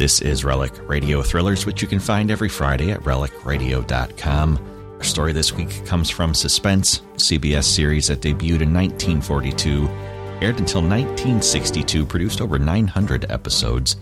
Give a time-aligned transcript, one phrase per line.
[0.00, 4.94] This is Relic Radio Thrillers, which you can find every Friday at relicradio.com.
[4.96, 9.86] Our story this week comes from Suspense, CBS series that debuted in 1942,
[10.40, 13.96] aired until 1962, produced over 900 episodes.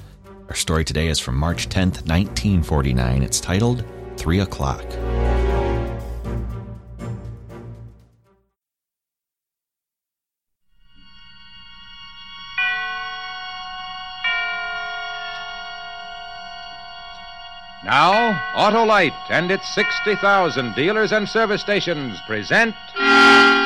[0.49, 3.25] Our story today is from March 10th, 1949.
[3.25, 3.85] It's titled
[4.17, 4.85] Three O'Clock.
[17.89, 22.75] Now, Autolite and its 60,000 dealers and service stations present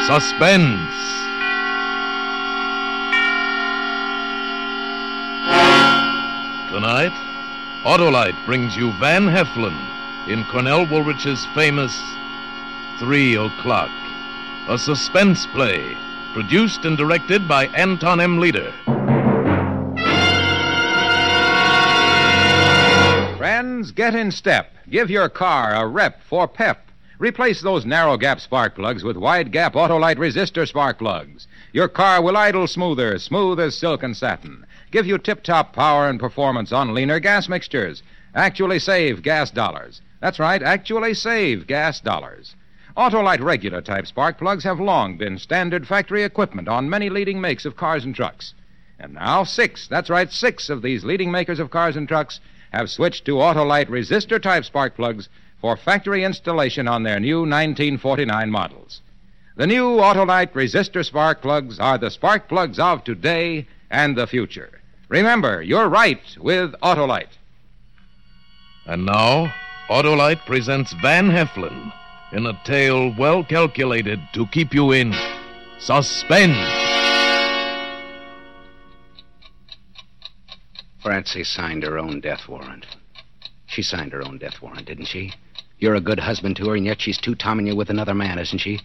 [0.07, 0.95] Suspense.
[6.71, 7.11] Tonight,
[7.83, 9.77] Autolite brings you Van Heflin
[10.29, 12.01] in Cornell Woolrich's famous
[13.01, 13.91] Three O'Clock,
[14.69, 15.97] a suspense play
[16.33, 18.39] produced and directed by Anton M.
[18.39, 18.73] Leader.
[23.63, 24.75] Friends, get in step.
[24.91, 26.91] Give your car a rep for pep.
[27.21, 31.47] Replace those narrow gap spark plugs with wide gap Autolite resistor spark plugs.
[31.73, 34.67] Your car will idle smoother, smooth as silk and satin.
[34.91, 38.03] Give you tip top power and performance on leaner gas mixtures.
[38.35, 40.03] Actually save gas dollars.
[40.19, 42.57] That's right, actually save gas dollars.
[42.97, 47.65] Autolite regular type spark plugs have long been standard factory equipment on many leading makes
[47.65, 48.55] of cars and trucks.
[48.99, 52.41] And now, six, that's right, six of these leading makers of cars and trucks
[52.73, 55.29] have switched to Autolite resistor type spark plugs
[55.61, 59.01] for factory installation on their new 1949 models.
[59.57, 64.81] The new Autolite resistor spark plugs are the spark plugs of today and the future.
[65.09, 67.37] Remember, you're right with Autolite.
[68.87, 69.53] And now,
[69.89, 71.93] Autolite presents Van Heflin
[72.33, 75.15] in a tale well calculated to keep you in
[75.79, 76.82] suspense.
[81.03, 82.87] Francie signed her own death warrant.
[83.67, 85.33] She signed her own death warrant, didn't she?
[85.79, 88.61] You're a good husband to her, and yet she's two-timing you with another man, isn't
[88.61, 88.79] she?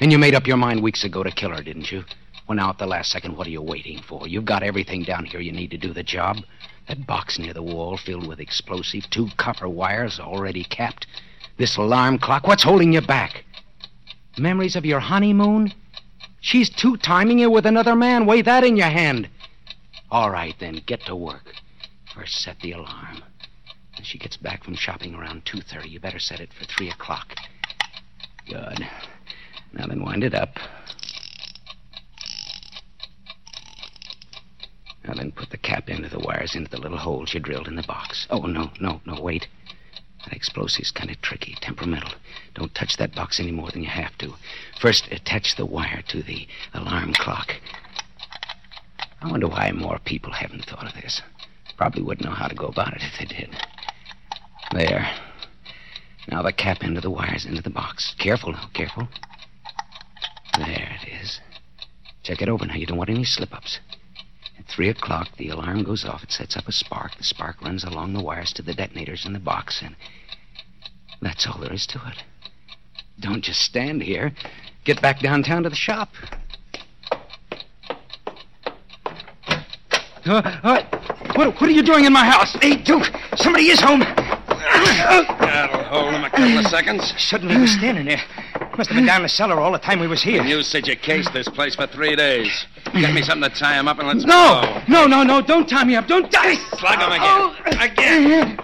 [0.00, 2.04] And you made up your mind weeks ago to kill her, didn't you?
[2.48, 4.26] Well, now at the last second, what are you waiting for?
[4.26, 6.38] You've got everything down here you need to do the job.
[6.88, 11.06] That box near the wall filled with explosive, two copper wires already capped.
[11.58, 13.44] This alarm clock, what's holding you back?
[14.38, 15.74] Memories of your honeymoon?
[16.40, 18.24] She's two-timing you with another man.
[18.24, 19.28] Weigh that in your hand.
[20.10, 21.54] All right, then, get to work.
[22.14, 23.22] First, set the alarm.
[23.94, 27.34] When she gets back from shopping around 2.30, you better set it for 3 o'clock.
[28.46, 28.86] Good.
[29.72, 30.56] Now then, wind it up.
[35.04, 37.68] Now then, put the cap end of the wires into the little holes you drilled
[37.68, 38.26] in the box.
[38.30, 39.46] Oh, no, no, no, wait.
[40.24, 42.12] That explosive's kind of tricky, temperamental.
[42.54, 44.34] Don't touch that box any more than you have to.
[44.80, 47.54] First, attach the wire to the alarm clock.
[49.20, 51.22] I wonder why more people haven't thought of this.
[51.76, 53.50] Probably wouldn't know how to go about it if they did.
[54.72, 55.10] There.
[56.28, 58.14] Now the cap end of the wires into the box.
[58.18, 59.08] Careful now, careful.
[60.56, 61.40] There it is.
[62.22, 62.74] Check it over now.
[62.74, 63.80] You don't want any slip ups.
[64.58, 66.22] At three o'clock, the alarm goes off.
[66.22, 67.16] It sets up a spark.
[67.16, 69.96] The spark runs along the wires to the detonators in the box, and
[71.22, 72.24] that's all there is to it.
[73.20, 74.32] Don't just stand here.
[74.84, 76.10] Get back downtown to the shop.
[80.28, 80.82] Uh, uh,
[81.36, 82.52] what, what are you doing in my house?
[82.60, 84.00] Hey, Duke, somebody is home.
[84.00, 87.14] That'll hold him a couple of seconds.
[87.16, 88.20] Suddenly he was standing there.
[88.76, 90.42] Must have been down in the cellar all the time we was here.
[90.44, 92.66] You said you cased this place for three days.
[92.92, 94.82] Get me something to tie him up and let's No, go.
[94.88, 95.40] no, no, no!
[95.40, 96.06] Don't tie me up!
[96.06, 96.54] Don't tie!
[96.76, 97.90] Slug him again.
[97.90, 98.58] Again.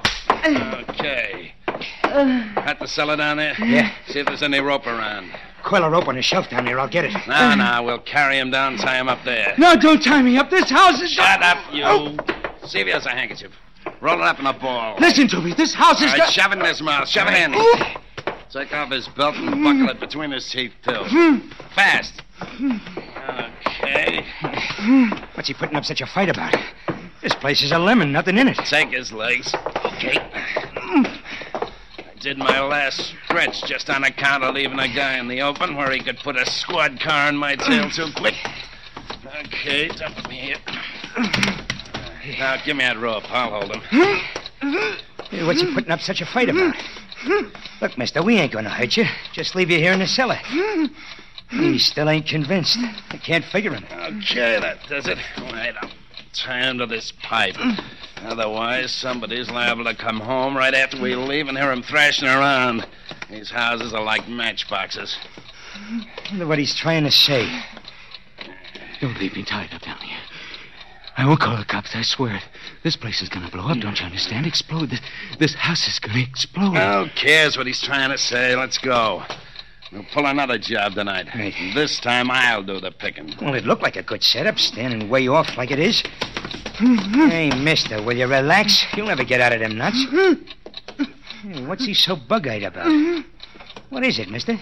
[0.91, 1.53] Okay.
[2.57, 3.55] At the cellar down there?
[3.59, 3.91] Yeah.
[4.07, 5.31] See if there's any rope around.
[5.65, 6.79] Coil a rope on the shelf down there.
[6.79, 7.13] I'll get it.
[7.27, 9.55] No, no, we'll carry him down, tie him up there.
[9.57, 10.51] No, don't tie me up.
[10.51, 11.11] This house is.
[11.11, 12.11] Shut up, oh.
[12.11, 12.69] you.
[12.69, 13.51] See if he has a handkerchief.
[14.01, 14.97] Roll it up in a ball.
[15.01, 15.55] Listen to me.
[15.55, 16.13] This house All is.
[16.13, 17.09] right, got- shove it in his mouth.
[17.09, 17.55] Shove it in.
[17.55, 18.35] Ooh.
[18.51, 20.93] Take off his belt and buckle it between his teeth, too.
[20.93, 21.37] Hmm.
[21.37, 21.49] Hmm.
[21.75, 22.23] Fast.
[22.39, 22.77] Hmm.
[23.67, 24.25] Okay.
[25.35, 26.55] What's he putting up such a fight about?
[27.23, 28.57] This place is a lemon, nothing in it.
[28.67, 29.53] Take his legs.
[29.85, 30.19] Okay.
[32.25, 35.77] I did my last stretch just on account of leaving a guy in the open
[35.77, 38.33] where he could put a squad car in my tail too quick.
[39.41, 40.57] Okay, dump him here.
[42.39, 43.31] Now, give me that rope.
[43.31, 43.83] I'll hold him.
[45.29, 46.75] Hey, What's he putting up such a fight about?
[47.83, 49.05] Look, mister, we ain't gonna hurt you.
[49.35, 50.39] Just leave you here in the cellar.
[51.51, 52.79] He still ain't convinced.
[53.11, 53.85] I can't figure him.
[53.93, 55.19] Okay, that does it.
[55.53, 55.91] Wait, I'll
[56.33, 57.57] tie him to this pipe.
[58.23, 62.87] Otherwise, somebody's liable to come home right after we leave and hear him thrashing around.
[63.31, 65.17] These houses are like matchboxes.
[65.75, 67.63] I wonder what he's trying to say.
[69.01, 70.19] Don't leave me tied up down here.
[71.17, 72.49] I won't call the cops, I swear it.
[72.83, 74.47] This place is gonna blow up, don't you understand?
[74.47, 74.91] Explode.
[74.91, 75.01] This,
[75.39, 76.75] this house is gonna explode.
[76.75, 78.57] Who cares what he's trying to say?
[78.57, 79.23] Let's go.
[79.93, 81.29] We'll pull another job tonight.
[81.35, 81.55] Right.
[81.75, 83.35] This time I'll do the picking.
[83.41, 86.03] Well, it looked like a good setup, standing way off like it is.
[86.03, 87.29] Mm-hmm.
[87.29, 88.85] hey, mister, will you relax?
[88.97, 90.05] You'll never get out of them nuts.
[90.07, 91.53] Mm-hmm.
[91.53, 92.87] Hey, what's he so bug-eyed about?
[92.87, 93.21] Mm-hmm.
[93.91, 94.59] What is it, mister?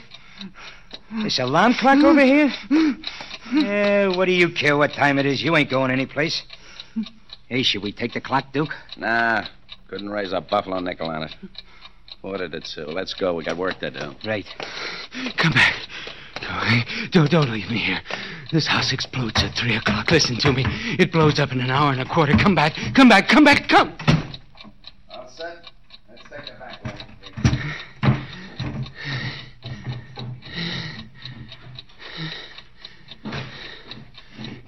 [1.22, 2.52] This alarm clock over here?
[3.54, 5.42] Eh, what do you care what time it is?
[5.42, 6.42] You ain't going anyplace.
[7.48, 8.74] Hey, should we take the clock, Duke?
[8.96, 9.46] Nah,
[9.88, 11.34] couldn't raise a buffalo nickel on it.
[12.22, 12.86] Ordered it, Sue.
[12.86, 13.34] Let's go.
[13.34, 14.14] We got work to do.
[14.24, 14.46] Right.
[15.36, 15.74] Come back.
[17.10, 18.00] Don't, don't leave me here.
[18.52, 20.10] This house explodes at 3 o'clock.
[20.10, 20.64] Listen to me.
[20.98, 22.34] It blows up in an hour and a quarter.
[22.36, 22.74] Come back.
[22.94, 23.28] Come back.
[23.28, 23.68] Come back.
[23.68, 23.92] Come.
[25.10, 25.70] All set.
[26.08, 26.78] Let's take the back.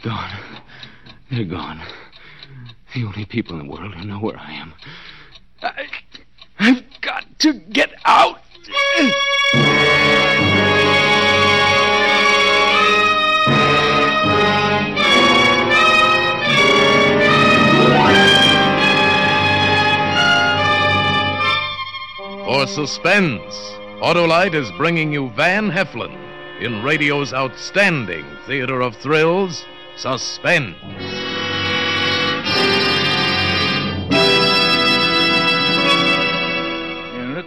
[0.02, 0.30] Gone.
[1.30, 1.80] They're gone.
[2.94, 4.72] The only people in the world who know where I am.
[7.38, 8.40] To get out.
[22.44, 23.54] For suspense,
[24.00, 26.16] Autolite is bringing you Van Heflin
[26.60, 29.64] in radio's outstanding theater of thrills,
[29.96, 31.23] Suspense.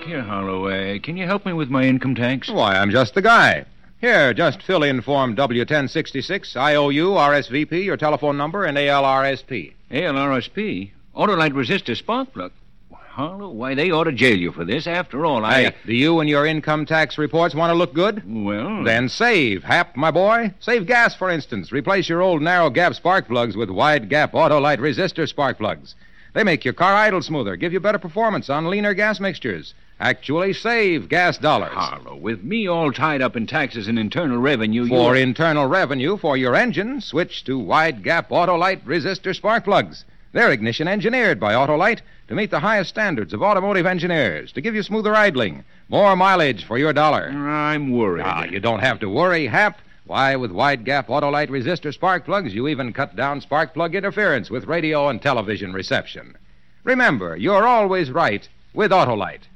[0.07, 0.99] Here, Holloway.
[0.99, 2.49] Can you help me with my income tax?
[2.49, 3.65] Why, I'm just the guy.
[3.99, 9.73] Here, just fill in Form W1066, IOU, RSVP, your telephone number, and ALRSP.
[9.91, 10.91] ALRSP?
[11.13, 12.53] Autolite resistor spark plug.
[12.89, 14.87] Harlow, why, they ought to jail you for this.
[14.87, 15.63] After all, I...
[15.63, 18.23] Hey, do you and your income tax reports want to look good?
[18.25, 18.85] Well...
[18.85, 20.53] Then save, Hap, my boy.
[20.61, 21.73] Save gas, for instance.
[21.73, 25.95] Replace your old narrow gap spark plugs with wide gap Autolite resistor spark plugs.
[26.33, 29.73] They make your car idle smoother, give you better performance on leaner gas mixtures.
[29.99, 31.73] Actually, save gas dollars.
[31.73, 35.23] Harlow, with me all tied up in taxes and internal revenue, For you...
[35.23, 40.05] internal revenue for your engine, switch to wide gap Autolite resistor spark plugs.
[40.33, 44.75] They're ignition engineered by Autolite to meet the highest standards of automotive engineers, to give
[44.75, 47.29] you smoother idling, more mileage for your dollar.
[47.29, 48.25] I'm worried.
[48.27, 49.79] Ah, you don't have to worry, Hap.
[50.05, 54.51] Why, with wide gap Autolite resistor spark plugs, you even cut down spark plug interference
[54.51, 56.37] with radio and television reception.
[56.83, 59.47] Remember, you're always right with Autolite.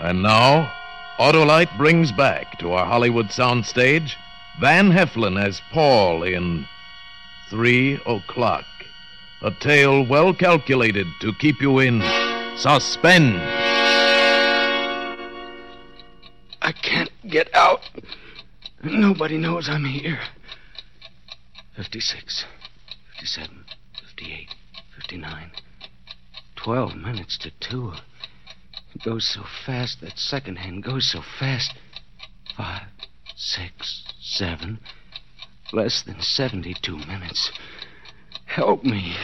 [0.00, 0.72] And now,
[1.18, 4.14] Autolite brings back to our Hollywood soundstage
[4.58, 6.66] Van Heflin as Paul in
[7.50, 8.64] Three O'Clock.
[9.42, 12.00] A tale well calculated to keep you in
[12.56, 13.40] suspense.
[16.62, 17.88] I can't get out.
[18.82, 20.20] Nobody knows I'm here.
[21.76, 22.46] 56,
[23.12, 23.64] 57,
[24.02, 24.54] 58,
[24.96, 25.50] 59.
[26.56, 27.92] Twelve minutes to two.
[28.94, 30.00] It goes so fast.
[30.00, 31.74] That second hand goes so fast.
[32.56, 32.86] Five,
[33.36, 34.80] six, seven.
[35.72, 37.52] Less than 72 minutes.
[38.46, 39.16] Help me.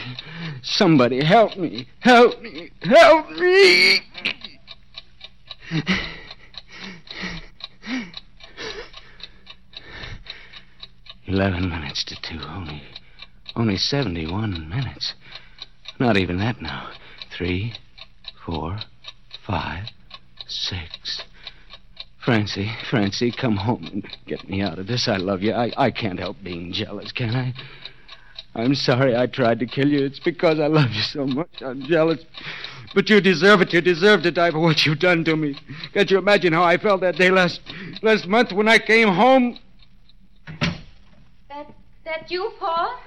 [0.61, 1.87] Somebody help me.
[1.99, 2.71] Help me.
[2.81, 4.01] Help me.
[11.25, 12.39] Eleven minutes to two.
[12.39, 12.81] Only,
[13.53, 15.13] only 71 minutes.
[15.99, 16.91] Not even that now.
[17.29, 17.73] Three,
[18.45, 18.79] four,
[19.47, 19.85] five,
[20.47, 21.23] six.
[22.23, 25.07] Francie, Francie, come home and get me out of this.
[25.07, 25.53] I love you.
[25.53, 27.53] I, I can't help being jealous, can I?
[28.53, 30.03] I'm sorry I tried to kill you.
[30.03, 31.61] It's because I love you so much.
[31.61, 32.19] I'm jealous.
[32.93, 33.71] But you deserve it.
[33.71, 35.57] You deserve to die for what you've done to me.
[35.93, 37.61] Can't you imagine how I felt that day last
[38.01, 39.59] last month when I came home?
[41.49, 41.71] That
[42.03, 42.99] that you, Paul?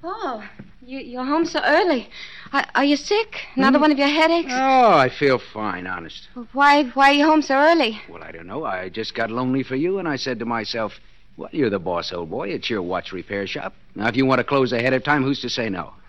[0.00, 0.42] Paul,
[0.80, 2.08] you, you're home so early.
[2.52, 3.40] Are, are you sick?
[3.56, 4.50] Another one of your headaches?
[4.52, 6.28] Oh, I feel fine, honest.
[6.52, 8.00] Why why are you home so early?
[8.08, 8.64] Well, I don't know.
[8.64, 10.92] I just got lonely for you, and I said to myself,
[11.36, 12.48] well, you're the boss, old boy.
[12.48, 13.74] It's your watch repair shop.
[13.94, 15.92] Now, if you want to close ahead of time, who's to say no?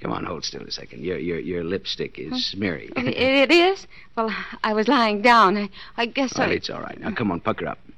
[0.00, 1.04] Come on, hold still a second.
[1.04, 2.90] Your your your lipstick is smeary.
[2.96, 3.86] it, it is?
[4.16, 4.34] Well,
[4.64, 5.56] I was lying down.
[5.58, 6.52] I, I guess Well, I.
[6.54, 6.98] it's all right.
[6.98, 7.78] Now, come on, pucker up.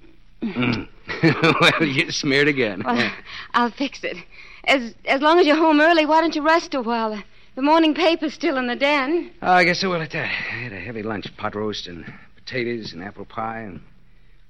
[0.42, 0.88] Mm.
[1.60, 2.82] well, you smeared again.
[2.84, 3.12] Well,
[3.54, 4.16] I'll fix it.
[4.64, 7.10] As as long as you're home early, why don't you rest a while?
[7.10, 7.22] The,
[7.56, 9.30] the morning paper's still in the den.
[9.42, 10.24] Oh, I guess I will at that.
[10.24, 12.04] I had a heavy lunch, pot roast and
[12.36, 13.60] potatoes and apple pie.
[13.60, 13.80] And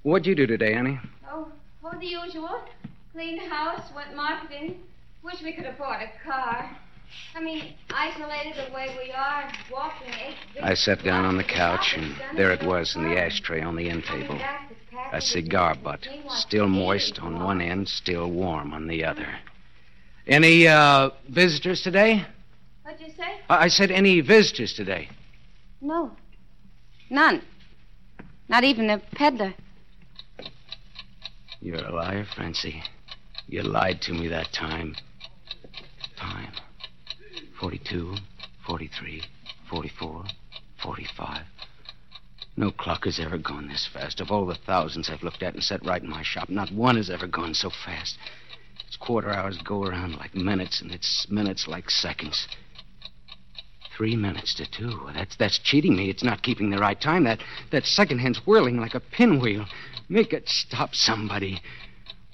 [0.03, 0.99] what'd you do today, Annie?
[1.29, 1.47] Oh,
[1.83, 2.61] oh, the usual.
[3.13, 4.79] Cleaned the house, went marketing.
[5.23, 6.69] Wish we could afford a car.
[7.35, 10.35] I mean, isolated the way we are, walking eight.
[10.61, 13.89] I sat down on the couch, and there it was in the ashtray on the
[13.89, 14.35] end table.
[14.37, 19.05] back to pack A cigar butt, still moist on one end, still warm on the
[19.05, 19.27] other.
[20.27, 22.25] Any, uh, visitors today?
[22.83, 23.41] What'd you say?
[23.49, 25.09] I I said any visitors today.
[25.81, 26.11] No.
[27.09, 27.41] None.
[28.47, 29.53] Not even a peddler.
[31.59, 32.83] You're a liar, Francie.
[33.47, 34.95] You lied to me that time.
[36.17, 36.53] Time.
[37.59, 38.15] 42,
[38.65, 39.23] 43,
[39.69, 40.23] 44,
[40.81, 41.41] 45.
[42.55, 44.21] No clock has ever gone this fast.
[44.21, 46.97] Of all the thousands I've looked at and set right in my shop, not one
[46.97, 48.17] has ever gone so fast.
[48.93, 52.47] Its quarter hours go around like minutes, and its minutes like seconds.
[53.97, 55.09] Three minutes to two.
[55.15, 56.11] That's that's cheating me.
[56.11, 57.23] It's not keeping the right time.
[57.23, 59.65] That that second hand's whirling like a pinwheel.
[60.09, 61.59] Make it stop, somebody.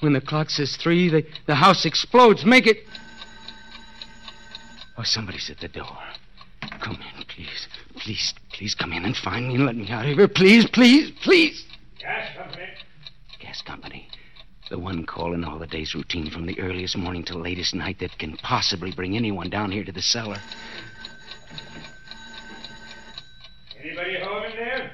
[0.01, 2.43] When the clock says three, the, the house explodes.
[2.43, 2.79] Make it.
[4.97, 5.97] Oh, somebody's at the door.
[6.81, 7.69] Come in, please.
[7.95, 10.27] Please, please come in and find me and let me out of here.
[10.27, 11.65] Please, please, please.
[12.01, 12.67] Gas company.
[13.39, 14.09] Gas company.
[14.69, 17.99] The one call in all the day's routine from the earliest morning till latest night
[17.99, 20.38] that can possibly bring anyone down here to the cellar.
[23.83, 24.91] Anybody home in there?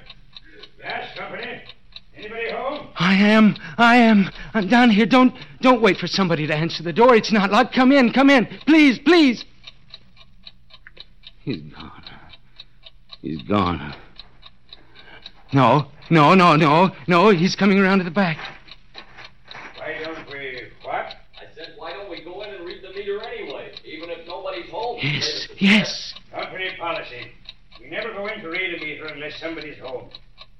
[0.81, 1.61] Gas company.
[2.15, 2.87] Anybody home?
[2.97, 3.57] I am.
[3.77, 4.29] I am.
[4.53, 5.05] I'm down here.
[5.05, 7.15] Don't don't wait for somebody to answer the door.
[7.15, 7.73] It's not locked.
[7.73, 8.13] Come in.
[8.13, 8.45] Come in.
[8.65, 9.43] Please, please.
[11.43, 12.03] He's gone.
[13.21, 13.93] He's gone.
[15.51, 17.29] No, no, no, no, no.
[17.29, 18.37] He's coming around to the back.
[19.77, 21.15] Why don't we what?
[21.37, 24.69] I said, why don't we go in and read the meter anyway, even if nobody's
[24.69, 24.94] home?
[25.05, 26.13] Yes, yes.
[26.31, 27.31] Company policy.
[27.79, 30.09] We never go in to read a meter unless somebody's home.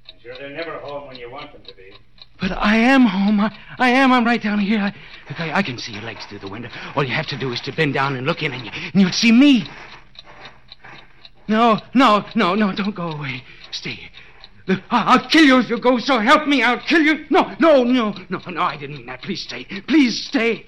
[0.08, 1.92] I'm sure they're never home when you want them to be.
[2.40, 3.40] But I am home.
[3.40, 4.12] I, I am.
[4.12, 4.78] I'm right down here.
[4.78, 4.94] I,
[5.28, 6.68] look, I, I can see your legs through the window.
[6.94, 9.00] All you have to do is to bend down and look in, and, you, and
[9.00, 9.68] you'll see me.
[11.48, 13.42] No, no, no, no, don't go away.
[13.72, 13.98] Stay.
[14.68, 16.62] Look, I- I'll kill you if you go, so help me.
[16.62, 17.24] I'll kill you.
[17.30, 19.22] No, no, no, no, no, I didn't mean that.
[19.22, 19.64] Please stay.
[19.88, 20.66] Please stay.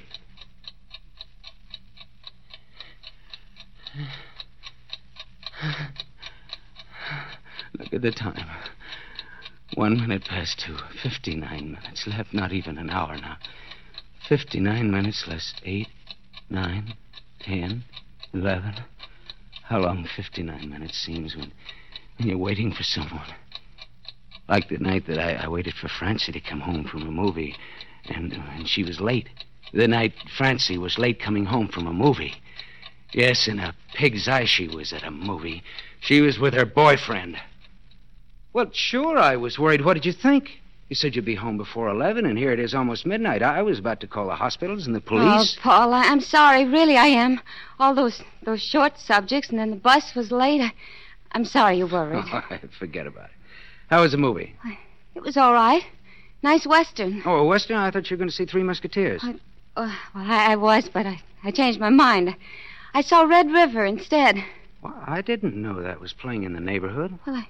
[7.78, 8.46] Look at the time.
[9.74, 10.76] One minute past two.
[11.02, 12.32] Fifty-nine minutes left.
[12.32, 13.36] Not even an hour now.
[14.28, 15.88] Fifty-nine minutes less eight,
[16.50, 16.94] nine,
[17.40, 17.84] ten,
[18.32, 18.74] eleven.
[19.68, 21.52] How long 59 minutes seems when,
[22.16, 23.34] when you're waiting for someone.
[24.48, 27.54] Like the night that I, I waited for Francie to come home from a movie,
[28.06, 29.28] and, uh, and she was late.
[29.74, 32.32] The night Francie was late coming home from a movie.
[33.18, 35.64] Yes, in a pig's eye she was at a movie.
[35.98, 37.36] She was with her boyfriend.
[38.52, 39.84] Well, sure, I was worried.
[39.84, 40.60] What did you think?
[40.88, 43.42] You said you'd be home before 11, and here it is almost midnight.
[43.42, 45.56] I was about to call the hospitals and the police.
[45.58, 46.64] Oh, Paul, I- I'm sorry.
[46.64, 47.40] Really, I am.
[47.80, 50.60] All those those short subjects, and then the bus was late.
[50.60, 50.72] I,
[51.32, 52.24] I'm sorry you worried.
[52.32, 53.36] Oh, forget about it.
[53.90, 54.54] How was the movie?
[55.16, 55.82] It was all right.
[56.44, 57.20] Nice western.
[57.26, 57.78] Oh, a Western?
[57.78, 59.24] I thought you were going to see Three Musketeers.
[59.24, 59.32] Uh,
[59.76, 62.36] well, I, I was, but I, I changed my mind.
[62.98, 64.44] I saw Red River instead.
[64.82, 67.16] Well, I didn't know that was playing in the neighborhood.
[67.24, 67.44] Well, I,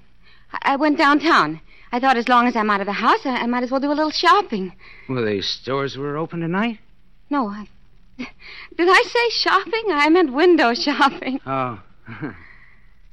[0.61, 1.63] I went downtown.
[1.91, 3.81] I thought as long as I'm out of the house, I, I might as well
[3.81, 4.75] do a little shopping.
[5.09, 6.81] Well, the stores were open tonight?
[7.31, 7.67] No, I.
[8.19, 9.85] Did I say shopping?
[9.91, 11.41] I meant window shopping.
[11.47, 11.81] Oh.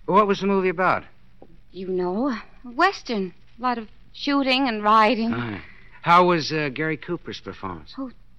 [0.06, 1.06] what was the movie about?
[1.72, 3.34] You know, a western.
[3.58, 5.32] A lot of shooting and riding.
[5.34, 5.62] Ah.
[6.02, 7.94] How was uh, Gary Cooper's performance?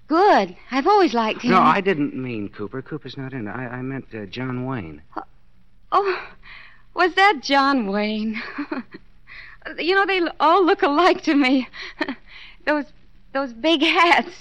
[0.09, 0.57] Good.
[0.71, 1.51] I've always liked him.
[1.51, 2.81] No, I didn't mean Cooper.
[2.83, 3.51] Cooper's not in it.
[3.51, 5.03] I, I meant uh, John Wayne.
[5.91, 6.27] Oh,
[6.95, 8.41] was that John Wayne?
[9.79, 11.69] you know, they all look alike to me.
[12.67, 12.85] those
[13.33, 14.33] those big hats.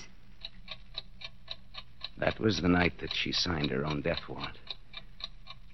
[2.17, 4.57] That was the night that she signed her own death warrant.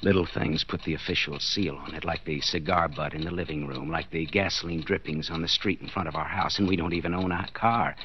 [0.01, 3.67] Little things put the official seal on it, like the cigar butt in the living
[3.67, 6.75] room, like the gasoline drippings on the street in front of our house, and we
[6.75, 7.95] don't even own a car.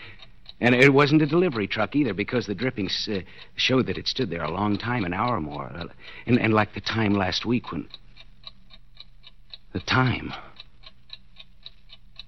[0.61, 3.21] And it wasn't a delivery truck either, because the drippings uh,
[3.57, 5.67] showed that it stood there a long time, an hour or more.
[5.67, 5.85] Uh,
[6.27, 7.89] and, and like the time last week when.
[9.73, 10.33] The time.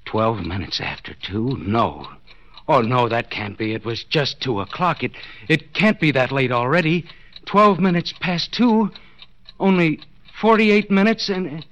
[0.04, 1.56] Twelve minutes after two?
[1.58, 2.06] No.
[2.66, 3.72] Oh, no, that can't be.
[3.72, 5.02] It was just two o'clock.
[5.02, 5.12] It,
[5.48, 7.06] it can't be that late already.
[7.46, 8.90] Twelve minutes past two.
[9.58, 10.00] Only
[10.40, 11.64] 48 minutes and.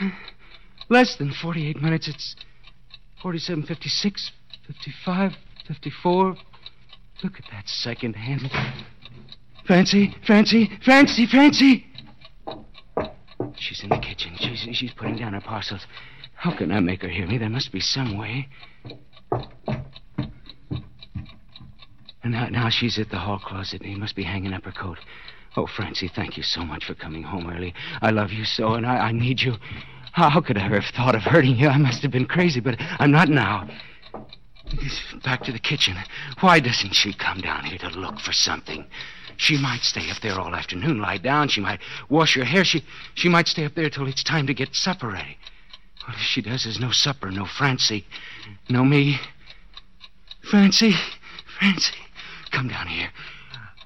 [0.00, 0.08] uh,
[0.88, 2.08] less than 48 minutes.
[2.08, 2.36] It's
[3.22, 4.30] 47, 56,
[4.66, 5.32] 55,
[5.68, 6.34] 54.
[7.22, 8.50] Look at that second hand.
[9.66, 11.86] Francie, Francie, Francie, Francie.
[13.56, 14.34] She's in the kitchen.
[14.38, 15.86] She's, she's putting down her parcels.
[16.34, 17.36] How can I make her hear me?
[17.36, 18.48] There must be some way.
[22.22, 24.72] And now, now she's at the hall closet, and he must be hanging up her
[24.72, 24.98] coat.
[25.56, 27.74] Oh, Francie, thank you so much for coming home early.
[28.00, 29.54] I love you so, and I, I need you.
[30.12, 31.68] How, how could I ever have thought of hurting you?
[31.68, 33.68] I must have been crazy, but I'm not now.
[35.24, 35.96] Back to the kitchen.
[36.40, 38.86] Why doesn't she come down here to look for something?
[39.36, 41.48] She might stay up there all afternoon, lie down.
[41.48, 42.64] She might wash her hair.
[42.64, 42.84] She
[43.14, 45.38] she might stay up there till it's time to get supper ready.
[46.04, 46.64] What if she does?
[46.64, 48.04] There's no supper, no Francie,
[48.68, 49.20] no me.
[50.40, 50.94] Francie,
[51.58, 51.94] Francie,
[52.50, 53.10] come down here.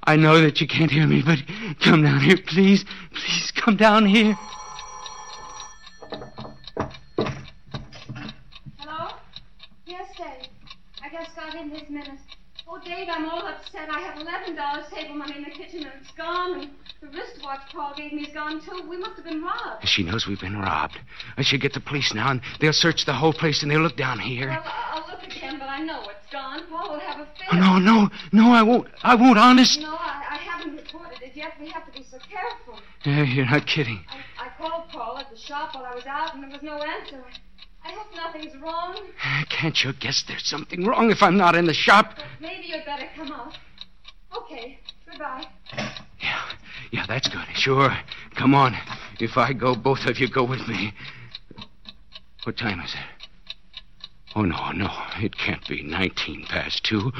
[0.04, 1.38] I know that you can't hear me, but
[1.80, 2.84] come down here, please.
[3.12, 4.36] Please come down here.
[8.78, 9.14] Hello?
[9.86, 10.51] Yes, Dave.
[11.02, 12.18] I just got in this minute.
[12.68, 13.88] Oh, Dave, I'm all upset.
[13.90, 17.60] I have eleven dollars table money in the kitchen and it's gone, and the wristwatch
[17.72, 18.88] Paul gave me is gone too.
[18.88, 19.88] We must have been robbed.
[19.88, 20.98] She knows we've been robbed.
[21.36, 23.96] I should get the police now, and they'll search the whole place and they'll look
[23.96, 24.48] down here.
[24.48, 26.60] Well, I'll look again, but I know it's gone.
[26.70, 27.48] Paul will have a fit.
[27.50, 28.86] Oh, no, no, no, I won't.
[29.02, 29.80] I won't, honest.
[29.80, 31.54] No, I, I haven't reported it yet.
[31.60, 32.80] We have to be so careful.
[33.04, 34.04] Yeah, you're not kidding.
[34.08, 36.80] I, I called Paul at the shop while I was out, and there was no
[36.80, 37.24] answer.
[37.26, 37.51] I
[37.90, 38.96] hope nothing's wrong,
[39.50, 42.14] Can't you guess there's something wrong if I'm not in the shop?
[42.16, 43.54] but maybe you'd better come out.
[44.36, 45.44] Okay, goodbye.
[46.20, 46.42] Yeah,
[46.90, 47.44] yeah, that's good.
[47.54, 47.90] Sure.
[48.36, 48.74] Come on.
[49.20, 50.94] If I go, both of you go with me.
[52.44, 53.60] What time is it?
[54.34, 54.88] Oh, no, no.
[55.18, 57.12] It can't be 19 past two.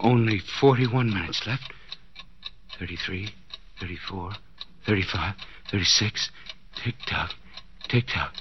[0.00, 1.72] Only 41 minutes left.
[2.78, 3.30] 33,
[3.80, 4.32] 34,
[4.86, 5.34] 35,
[5.70, 6.30] 36.
[6.84, 7.30] Tick tock,
[7.88, 8.34] tick tock.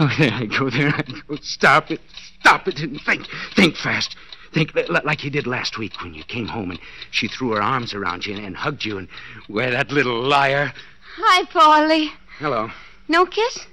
[0.00, 1.36] Oh, there I go, there I go.
[1.42, 2.00] Stop it,
[2.40, 3.26] stop it, and think.
[3.56, 4.16] Think fast.
[4.54, 7.50] Think li- li- like you did last week when you came home and she threw
[7.52, 9.08] her arms around you and, and hugged you and,
[9.48, 10.72] Where that little liar.
[11.16, 12.10] Hi, Paulie.
[12.38, 12.70] Hello.
[13.08, 13.66] No kiss?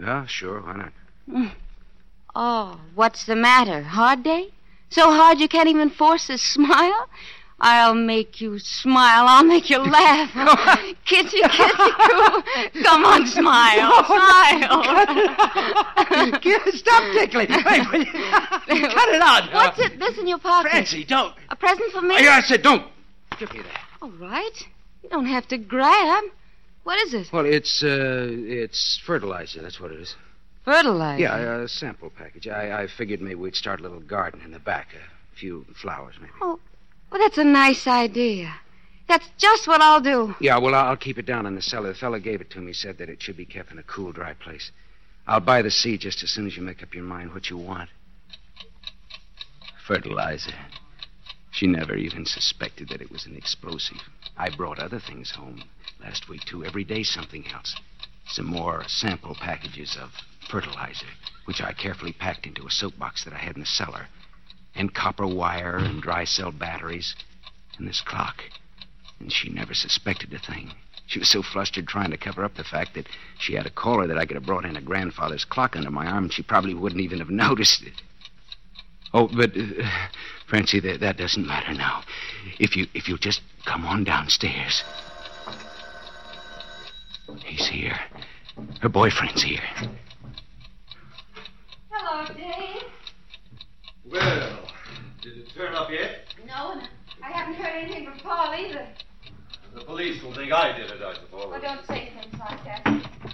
[0.00, 0.92] Yeah, sure, why not?
[1.28, 1.50] Mm.
[2.34, 3.82] Oh, what's the matter?
[3.82, 4.48] Hard day?
[4.88, 7.08] So hard you can't even force a smile?
[7.64, 9.24] I'll make you smile.
[9.28, 10.30] I'll make you laugh.
[11.06, 11.92] kissy, kissy,
[12.74, 12.82] coo.
[12.82, 14.04] Come on, smile.
[14.04, 14.82] Smile.
[16.72, 17.48] Stop tickling.
[18.68, 19.52] You- cut it out.
[19.52, 19.98] What's it?
[19.98, 20.70] This in your pocket?
[20.70, 21.34] Francie, don't.
[21.50, 22.16] A present for me?
[22.16, 22.86] Oh, yeah, I said don't.
[23.38, 23.80] Give me that.
[24.00, 24.50] All right.
[25.02, 26.24] You don't have to grab.
[26.84, 27.28] What is it?
[27.32, 29.62] Well, it's, uh, it's fertilizer.
[29.62, 30.16] That's what it is.
[30.64, 31.22] Fertilizer.
[31.22, 32.48] Yeah, a sample package.
[32.48, 34.88] I, I figured maybe we'd start a little garden in the back.
[34.94, 36.32] A few flowers, maybe.
[37.12, 38.54] Well, that's a nice idea.
[39.06, 40.34] That's just what I'll do.
[40.40, 41.88] Yeah, well, I'll keep it down in the cellar.
[41.88, 44.12] The fellow gave it to me, said that it should be kept in a cool,
[44.12, 44.70] dry place.
[45.26, 47.58] I'll buy the seed just as soon as you make up your mind what you
[47.58, 47.90] want.
[49.86, 50.54] Fertilizer.
[51.50, 53.98] She never even suspected that it was an explosive.
[54.38, 55.64] I brought other things home
[56.00, 56.64] last week, too.
[56.64, 57.76] Every day, something else.
[58.26, 60.12] Some more sample packages of
[60.48, 61.08] fertilizer,
[61.44, 64.06] which I carefully packed into a soap box that I had in the cellar.
[64.74, 67.14] And copper wire and dry cell batteries.
[67.78, 68.42] And this clock.
[69.20, 70.72] And she never suspected a thing.
[71.06, 73.06] She was so flustered trying to cover up the fact that
[73.38, 76.06] she had a caller that I could have brought in a grandfather's clock under my
[76.06, 78.00] arm, and she probably wouldn't even have noticed it.
[79.12, 79.88] Oh, but uh,
[80.48, 82.02] Francie, that, that doesn't matter now.
[82.58, 84.82] If you if you'll just come on downstairs.
[87.44, 87.98] He's here.
[88.80, 89.60] Her boyfriend's here.
[91.90, 92.82] Hello, Dave.
[94.10, 94.61] Well,
[95.22, 96.24] did it turn up yet?
[96.46, 96.88] No, and
[97.22, 98.86] I haven't heard anything from Paul either.
[99.74, 101.46] The police will think I did it, I suppose.
[101.48, 102.84] Well, don't say things like that.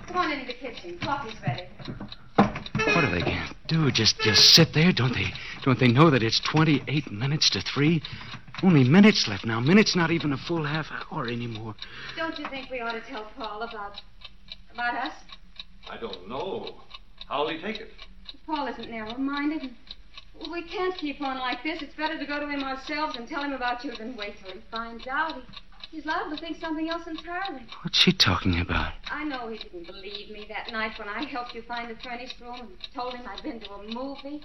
[0.06, 0.98] Come on into the kitchen.
[1.02, 1.64] Coffee's ready.
[2.36, 3.90] What are they going to do?
[3.90, 4.92] Just just sit there?
[4.92, 8.02] Don't they don't they know that it's 28 minutes to 3?
[8.62, 9.60] Only minutes left now.
[9.60, 11.74] Minutes not even a full half hour anymore.
[12.16, 14.00] Don't you think we ought to tell Paul about
[14.72, 15.12] about us?
[15.90, 16.82] I don't know.
[17.28, 17.90] How'll he take it?
[18.46, 19.62] Paul isn't narrow-minded.
[19.62, 19.70] Well,
[20.50, 21.82] we can't keep on like this.
[21.82, 24.52] It's better to go to him ourselves and tell him about you than wait till
[24.52, 25.34] he finds out.
[25.34, 27.62] He, he's liable to think something else entirely.
[27.82, 28.92] What's she talking about?
[29.10, 32.40] I know he didn't believe me that night when I helped you find the furnished
[32.40, 34.42] room and told him I'd been to a movie.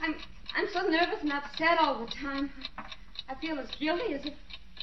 [0.00, 0.14] I'm
[0.56, 2.50] I'm so nervous and upset all the time.
[3.28, 4.34] I feel as guilty as if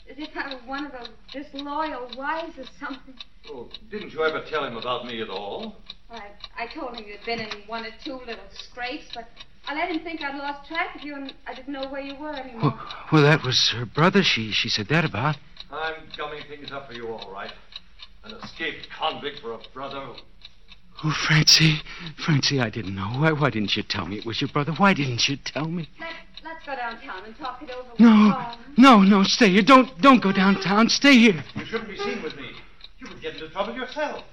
[0.10, 3.14] as if I were one of those disloyal wives or something.
[3.50, 5.76] Oh, didn't you ever tell him about me at all?
[6.10, 6.22] I
[6.58, 9.28] I told him you'd been in one or two little scrapes, but
[9.68, 12.16] I let him think I'd lost track of you and I didn't know where you
[12.16, 12.62] were anymore.
[12.62, 12.80] Well,
[13.12, 14.24] well, that was her brother.
[14.24, 15.38] She she said that about.
[15.72, 17.52] I'm gumming things up for you all right.
[18.24, 20.02] An escaped convict for a brother.
[21.04, 21.82] Oh, Francie,
[22.24, 23.08] Francie, I didn't know.
[23.20, 24.74] Why why didn't you tell me it was your brother?
[24.74, 25.90] Why didn't you tell me?
[26.00, 26.10] Let,
[26.44, 28.58] let's go downtown and talk it over No, Paul.
[28.78, 29.24] no, no.
[29.24, 29.62] Stay here.
[29.64, 30.90] Don't don't go downtown.
[30.90, 31.44] Stay here.
[31.56, 32.52] You shouldn't be seen with me.
[33.00, 34.24] You would get into trouble yourself.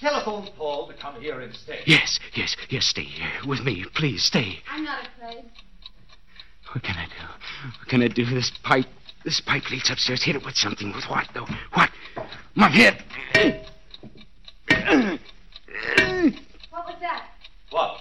[0.00, 1.80] Telephone Paul to come here instead.
[1.86, 2.86] Yes, yes, yes.
[2.86, 4.22] Stay here with me, please.
[4.22, 4.58] Stay.
[4.70, 5.44] I'm not afraid.
[6.72, 7.68] What can I do?
[7.78, 8.24] What can I do?
[8.24, 8.86] This pipe,
[9.24, 10.22] this pipe leads upstairs.
[10.22, 10.92] Hit it with something.
[10.92, 11.46] With what, though?
[11.72, 11.90] What?
[12.54, 13.02] My head.
[16.70, 17.28] What was that?
[17.70, 18.00] What?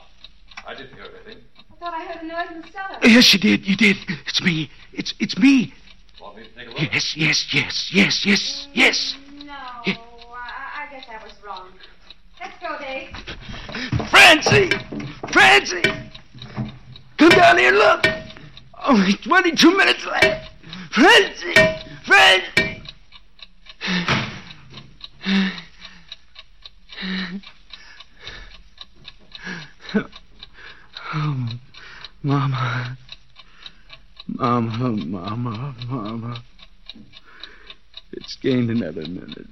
[0.66, 1.44] I I didn't hear anything.
[1.72, 2.98] I thought I heard a noise in the cellar.
[3.04, 3.68] Yes, you did.
[3.68, 3.98] You did.
[4.26, 4.72] It's me.
[4.92, 5.72] It's it's me.
[6.20, 6.80] Want me to take a look?
[6.80, 8.72] Yes, yes, yes, yes, yes, mm.
[8.74, 9.16] yes.
[9.46, 9.86] No, I,
[10.82, 11.70] I guess I was wrong.
[12.40, 12.53] Let's
[14.10, 14.70] Francie!
[15.34, 15.82] Francie!
[17.18, 18.06] Come down here and look.
[18.86, 20.50] Only 22 minutes left.
[20.92, 21.54] Francie!
[22.06, 22.84] Francie!
[31.16, 31.50] Oh,
[32.24, 32.98] Mama.
[34.28, 36.44] Mama, Mama, Mama.
[38.14, 39.48] It's gained another minute.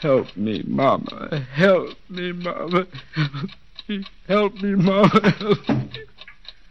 [0.00, 1.46] Help me, Mama.
[1.54, 2.86] Help me, Mama.
[3.14, 3.50] Help
[3.88, 5.08] me, Help me Mama.
[5.08, 5.90] Help me.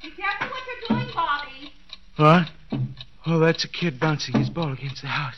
[0.01, 1.73] Be careful what you're doing, Bobby.
[2.15, 2.47] What?
[3.25, 5.35] Oh, that's a kid bouncing his ball against the house.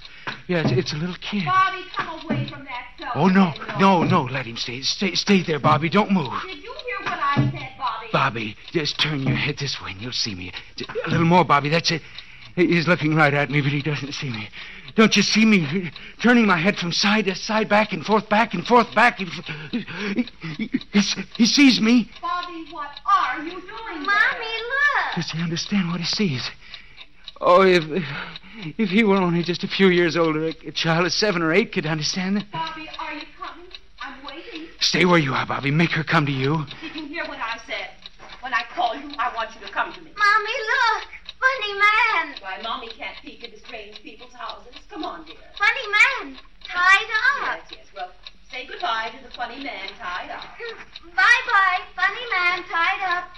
[0.47, 1.45] Yeah, it's, it's a little kid.
[1.45, 3.12] Bobby, come away from that cellar.
[3.15, 4.82] Oh, no, no, no, let him stay.
[4.82, 5.89] Stay, stay there, Bobby.
[5.89, 6.32] Don't move.
[6.45, 8.08] Did you hear what I said, Bobby?
[8.13, 10.52] Bobby, just turn your head this way and you'll see me.
[11.06, 11.69] A little more, Bobby.
[11.69, 12.04] That's it.
[12.55, 14.49] He's looking right at me, but he doesn't see me.
[14.95, 18.53] Don't you see me turning my head from side to side, back and forth, back
[18.53, 19.47] and forth, back and forth?
[19.71, 19.85] He,
[20.57, 20.69] he,
[21.38, 22.09] he sees me.
[22.21, 24.03] Bobby, what are you doing?
[24.03, 25.15] Mommy, look.
[25.15, 26.49] Does he understand what he sees?
[27.41, 27.83] Oh, if
[28.77, 31.53] if he were only just a few years older, a, a child of seven or
[31.53, 32.51] eight could understand it.
[32.51, 33.65] Bobby, are you coming?
[34.01, 34.67] I'm waiting.
[34.81, 35.71] Stay where you are, Bobby.
[35.71, 36.65] Make her come to you.
[36.81, 37.91] Did you hear what I said?
[38.41, 40.12] When I call you, I want you to come to me.
[40.17, 40.51] Mommy,
[40.97, 41.09] look!
[41.69, 42.34] Funny man!
[42.41, 44.73] Why, Mommy can't peek into strange people's houses.
[44.89, 45.36] Come on, dear.
[45.55, 45.88] Funny
[46.25, 46.39] man!
[46.63, 47.05] Tied
[47.43, 47.60] up!
[47.69, 47.86] Yes, yes.
[47.95, 48.12] Well,
[48.51, 50.41] say goodbye to the funny man tied up.
[51.15, 53.29] Bye bye, funny man tied up.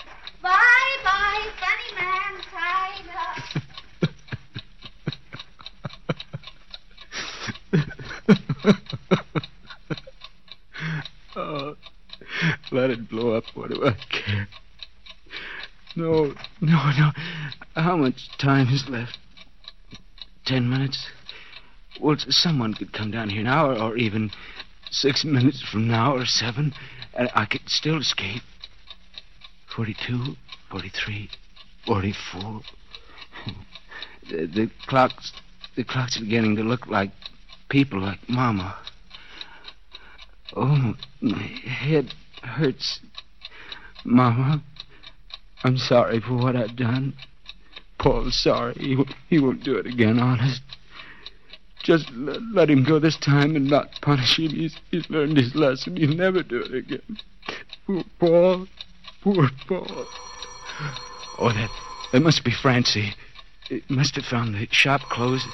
[0.41, 3.38] Bye bye, funny man tied up.
[11.36, 11.76] oh,
[12.72, 13.44] let it blow up.
[13.56, 14.48] What do I care?
[15.95, 17.12] No, no, no.
[17.75, 19.17] How much time is left?
[20.45, 21.08] Ten minutes?
[21.99, 24.32] Well, someone could come down here now, or, or even
[24.89, 26.73] six minutes from now, or seven,
[27.13, 28.41] and I could still escape.
[29.75, 30.36] Forty-two,
[30.69, 31.30] forty-three,
[31.86, 32.62] forty-four.
[34.30, 35.34] the, the clocks,
[35.75, 37.12] the clocks are beginning to look like
[37.69, 38.77] people, like Mama.
[40.56, 42.99] Oh, my head hurts.
[44.04, 44.62] Mama,
[45.63, 47.13] I'm sorry for what I've done.
[48.00, 48.74] Paul's sorry.
[48.74, 48.97] He,
[49.30, 50.62] he won't do it again, honest.
[51.84, 54.50] Just let, let him go this time and not punish him.
[54.50, 55.97] He's, he's learned his lesson.
[55.97, 57.17] He'll never do it again.
[57.86, 58.67] Poor Paul.
[59.21, 60.06] Poor Paul.
[61.38, 61.69] Oh, that,
[62.12, 63.13] that must be Francie.
[63.69, 65.47] It must have found the shop closed,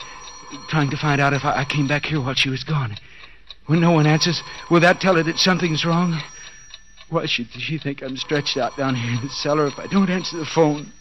[0.70, 2.98] trying to find out if I, I came back here while she was gone.
[3.67, 4.41] When no one answers,
[4.72, 6.22] will that tell her that something's wrong?
[7.10, 10.10] Why should she think I'm stretched out down here in the cellar if I don't
[10.10, 10.91] answer the phone?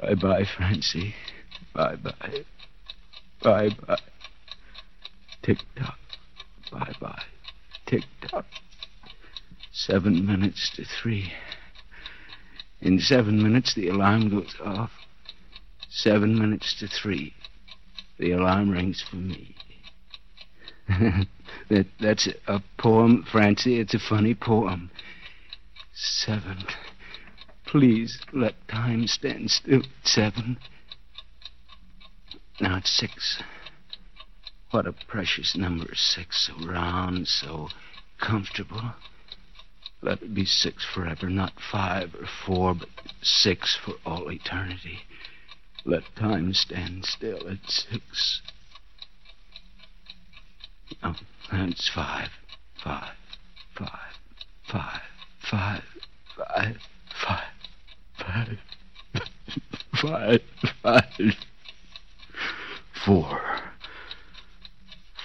[0.00, 1.14] Bye bye, Francie.
[1.74, 2.44] Bye bye.
[3.42, 3.98] Bye bye.
[5.42, 5.98] Tick tock.
[6.72, 7.22] Bye bye.
[7.86, 8.46] Tick tock.
[9.72, 11.32] Seven minutes to three.
[12.80, 14.90] In seven minutes, the alarm goes off.
[15.88, 17.34] Seven minutes to three.
[18.18, 19.54] The alarm rings for me.
[21.68, 23.80] that, that's a poem, Francie.
[23.80, 24.90] It's a funny poem.
[25.94, 26.64] Seven.
[27.66, 29.82] Please let time stand still.
[30.04, 30.58] Seven.
[32.60, 33.42] Now it's six.
[34.70, 36.48] What a precious number, six.
[36.48, 37.68] So round, so
[38.20, 38.94] comfortable.
[40.02, 42.88] Let it be six forever, not five or four, but
[43.22, 45.00] six for all eternity.
[45.84, 48.42] Let time stand still at six.
[51.02, 51.14] Oh,
[51.50, 52.28] that's five.
[52.82, 53.14] Five.
[53.76, 53.90] Five.
[54.70, 55.02] Five.
[55.50, 55.82] Five.
[56.36, 56.76] Five.
[57.22, 57.46] Five.
[58.18, 58.58] Five.
[60.00, 60.40] Five.
[60.82, 61.34] Five.
[63.04, 63.40] Four.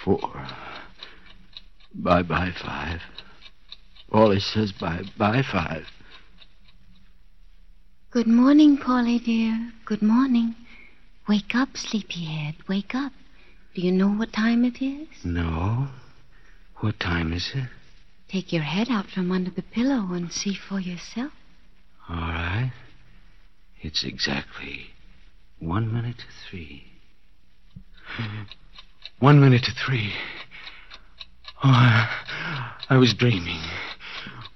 [0.04, 0.46] Four.
[1.94, 3.00] Bye bye, five.
[4.10, 5.86] Paulie says bye bye, five.
[8.10, 9.72] Good morning, Paulie dear.
[9.84, 10.54] Good morning.
[11.28, 12.56] Wake up, sleepyhead.
[12.68, 13.12] Wake up.
[13.74, 15.08] Do you know what time it is?
[15.24, 15.88] No.
[16.80, 17.68] What time is it?
[18.28, 21.32] Take your head out from under the pillow and see for yourself.
[22.08, 22.72] All right.
[23.80, 24.88] It's exactly
[25.58, 26.84] one minute to three.
[29.20, 30.12] One minute to three.
[31.64, 33.60] Oh, I, I was dreaming.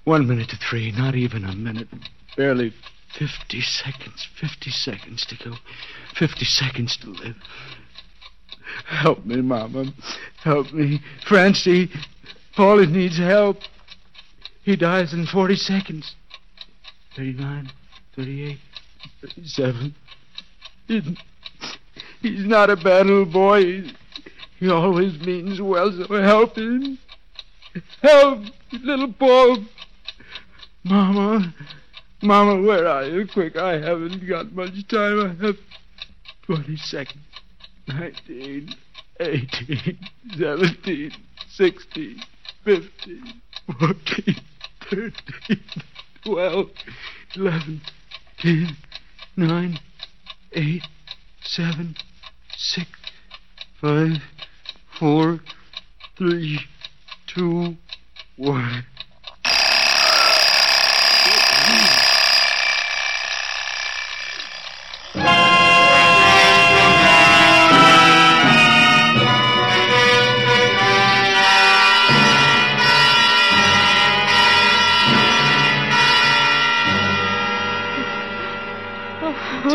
[0.03, 1.87] One minute to three, not even a minute.
[2.35, 2.73] Barely
[3.17, 4.27] 50 seconds.
[4.39, 5.55] 50 seconds to go.
[6.15, 7.35] 50 seconds to live.
[8.85, 9.93] Help me, Mama.
[10.43, 11.01] Help me.
[11.27, 11.89] Francie,
[12.55, 13.59] Paulie needs help.
[14.63, 16.15] He dies in 40 seconds.
[17.15, 17.71] 39,
[18.15, 18.57] 38,
[19.21, 19.95] 37.
[20.87, 23.63] He's, not a bad little boy.
[23.63, 23.93] He,
[24.59, 26.99] he always means well, so help him.
[28.01, 29.65] Help, little Paul.
[30.83, 31.53] Mama,
[32.21, 33.27] Mama, where are you?
[33.27, 35.37] Quick, I haven't got much time.
[35.41, 35.57] I have
[36.45, 37.26] 20 seconds.
[37.87, 38.75] 19,
[39.19, 39.97] 18,
[40.37, 41.11] 17,
[41.47, 42.21] 16,
[42.65, 43.41] 15,
[43.79, 44.35] 14,
[44.81, 45.13] 13,
[46.23, 46.69] 12,
[47.35, 47.81] 11,
[48.43, 48.77] 10,
[49.37, 49.79] 9,
[50.51, 50.81] 8,
[51.41, 51.95] 7,
[52.57, 52.87] 6,
[53.81, 54.21] 5,
[54.99, 55.39] 4,
[56.17, 56.59] 3,
[57.27, 57.77] 2,
[58.37, 58.85] 1.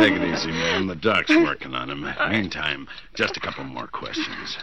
[0.03, 0.89] Take it easy, man.
[0.89, 2.03] The doc's working on him.
[2.29, 4.59] Meantime, just a couple more questions.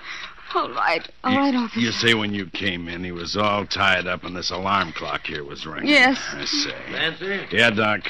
[0.54, 1.08] All right.
[1.24, 1.80] All right, officer.
[1.80, 5.26] You say when you came in, he was all tied up and this alarm clock
[5.26, 5.88] here was ringing.
[5.90, 6.20] Yes.
[6.34, 6.76] I say.
[6.92, 7.40] Nancy?
[7.52, 8.02] Yeah, Doc.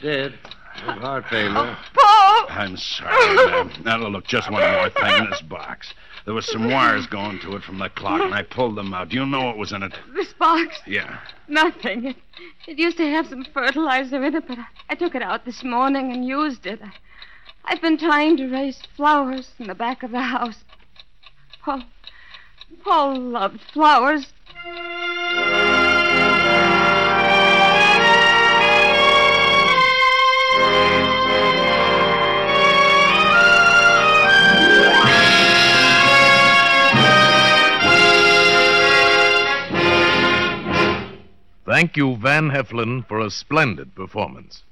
[0.00, 0.38] Dead.
[0.86, 1.52] With heart failure.
[1.56, 2.46] Oh, Paul!
[2.56, 3.72] I'm sorry, ma'am.
[3.84, 5.92] Now, look, just one more thing in this box.
[6.28, 9.08] There was some wires going to it from the clock, and I pulled them out.
[9.08, 9.94] Do you know what was in it?
[10.14, 10.78] This box?
[10.86, 11.20] Yeah.
[11.48, 12.04] Nothing.
[12.04, 12.16] It,
[12.66, 15.64] it used to have some fertilizer in it, but I, I took it out this
[15.64, 16.80] morning and used it.
[16.82, 16.92] I,
[17.64, 20.64] I've been trying to raise flowers in the back of the house.
[21.62, 21.84] Paul,
[22.84, 24.26] Paul loved flowers.
[41.68, 44.62] Thank you, Van Heflin, for a splendid performance.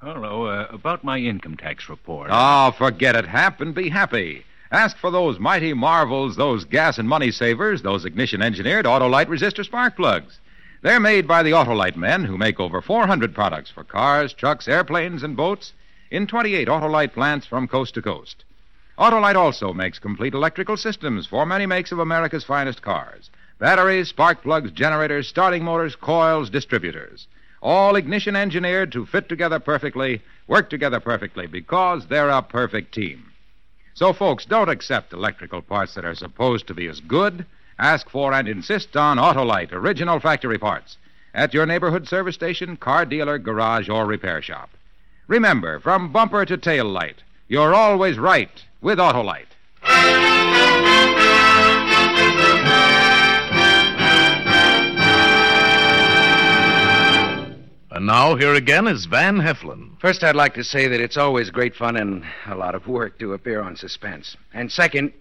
[0.00, 2.30] Hello, uh, about my income tax report.
[2.32, 4.44] Oh, forget it, Hap, and be happy.
[4.70, 9.64] Ask for those mighty marvels, those gas and money savers, those ignition engineered Autolite resistor
[9.64, 10.38] spark plugs.
[10.82, 15.24] They're made by the Autolite men who make over 400 products for cars, trucks, airplanes,
[15.24, 15.72] and boats
[16.12, 18.44] in 28 Autolite plants from coast to coast.
[18.96, 23.28] Autolite also makes complete electrical systems for many makes of America's finest cars
[23.62, 27.28] batteries, spark plugs, generators, starting motors, coils, distributors.
[27.62, 33.30] All ignition engineered to fit together perfectly, work together perfectly, because they're a perfect team.
[33.94, 37.46] So, folks, don't accept electrical parts that are supposed to be as good.
[37.78, 40.96] Ask for and insist on Autolite original factory parts
[41.32, 44.70] at your neighborhood service station, car dealer, garage, or repair shop.
[45.28, 49.46] Remember, from bumper to tail light, you're always right with Autolite.
[57.94, 60.00] And now, here again is Van Heflin.
[60.00, 63.18] First, I'd like to say that it's always great fun and a lot of work
[63.18, 64.34] to appear on Suspense.
[64.54, 65.12] And second,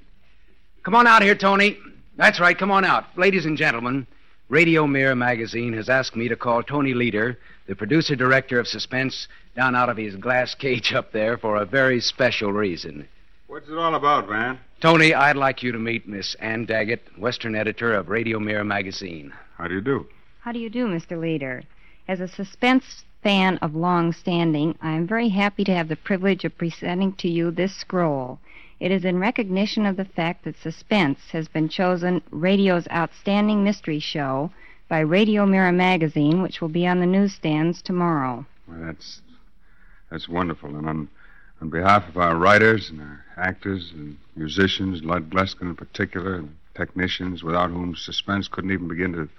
[0.83, 1.77] come on out here, Tony.
[2.15, 3.03] That's right, come on out.
[3.17, 4.07] Ladies and gentlemen,
[4.47, 9.27] Radio Mirror magazine has asked me to call Tony Leader, the producer director of Suspense,
[9.53, 13.05] down out of his glass cage up there for a very special reason.
[13.47, 14.57] What's it all about, Van?
[14.79, 19.33] Tony, I'd like you to meet Miss Ann Daggett, Western editor of Radio Mirror magazine.
[19.57, 20.07] How do you do?
[20.39, 21.19] How do you do, Mr.
[21.19, 21.63] Leader?
[22.11, 26.43] As a suspense fan of long standing, I am very happy to have the privilege
[26.43, 28.41] of presenting to you this scroll.
[28.81, 33.99] It is in recognition of the fact that Suspense has been chosen radio's outstanding mystery
[33.99, 34.51] show
[34.89, 38.45] by Radio Mirror magazine, which will be on the newsstands tomorrow.
[38.67, 39.21] Well, that's
[40.09, 40.75] that's wonderful.
[40.75, 41.07] And on
[41.61, 46.57] on behalf of our writers and our actors and musicians, Lud Gluskin in particular, and
[46.75, 49.29] technicians, without whom suspense couldn't even begin to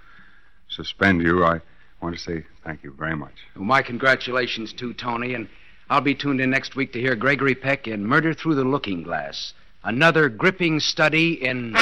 [0.70, 1.60] suspend you, I
[2.02, 3.34] want to say thank you very much.
[3.54, 5.48] Well, my congratulations to Tony, and
[5.88, 9.02] I'll be tuned in next week to hear Gregory Peck in Murder Through the Looking
[9.02, 9.54] Glass.
[9.84, 11.74] Another gripping study in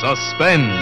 [0.00, 0.72] suspense.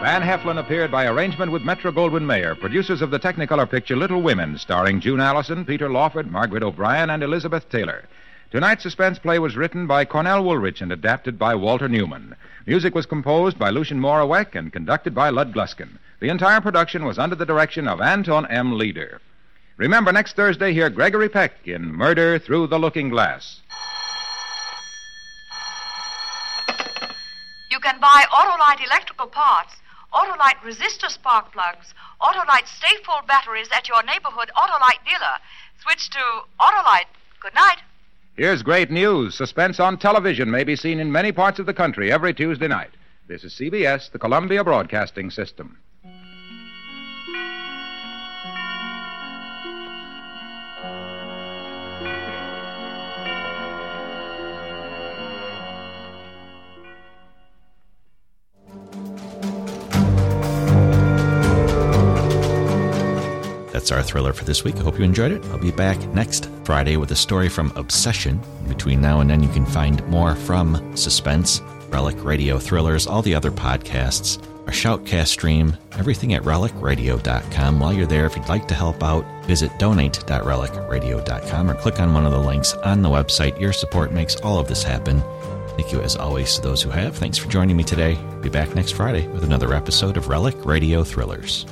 [0.00, 4.22] Van Heflin appeared by arrangement with Metro Goldwyn Mayer, producers of the Technicolor picture Little
[4.22, 8.04] Women, starring June Allyson, Peter Lawford, Margaret O'Brien, and Elizabeth Taylor.
[8.50, 12.34] Tonight's suspense play was written by Cornell Woolrich and adapted by Walter Newman.
[12.66, 15.98] Music was composed by Lucien Moraweck and conducted by Lud Gluskin.
[16.20, 18.76] The entire production was under the direction of Anton M.
[18.76, 19.22] Leader.
[19.78, 23.60] Remember, next Thursday, hear Gregory Peck in Murder Through the Looking Glass.
[27.70, 29.76] You can buy Autolite electrical parts,
[30.12, 35.38] Autolite resistor spark plugs, Autolite stay full batteries at your neighborhood Autolite dealer.
[35.82, 36.18] Switch to
[36.60, 37.08] Autolite.
[37.40, 37.78] Good night.
[38.36, 39.34] Here's great news.
[39.34, 42.90] Suspense on television may be seen in many parts of the country every Tuesday night.
[43.26, 45.78] This is CBS, the Columbia Broadcasting System.
[63.90, 64.76] That's our thriller for this week.
[64.76, 65.44] I hope you enjoyed it.
[65.46, 68.40] I'll be back next Friday with a story from Obsession.
[68.68, 73.34] Between now and then, you can find more from Suspense, Relic Radio Thrillers, all the
[73.34, 77.80] other podcasts, our Shoutcast stream, everything at relicradio.com.
[77.80, 82.26] While you're there, if you'd like to help out, visit donate.relicradio.com or click on one
[82.26, 83.58] of the links on the website.
[83.58, 85.20] Your support makes all of this happen.
[85.70, 87.16] Thank you, as always, to those who have.
[87.16, 88.16] Thanks for joining me today.
[88.40, 91.66] Be back next Friday with another episode of Relic Radio Thrillers.